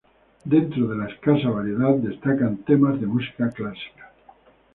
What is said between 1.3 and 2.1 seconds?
variedad,